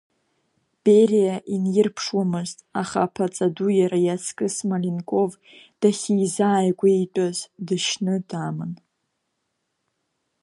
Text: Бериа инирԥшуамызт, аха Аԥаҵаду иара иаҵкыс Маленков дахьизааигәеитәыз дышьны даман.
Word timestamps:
Бериа 0.83 1.35
инирԥшуамызт, 1.53 2.57
аха 2.81 2.97
Аԥаҵаду 3.05 3.69
иара 3.79 3.99
иаҵкыс 4.05 4.55
Маленков 4.69 5.31
дахьизааигәеитәыз 5.79 7.37
дышьны 7.65 8.15
даман. 8.29 8.73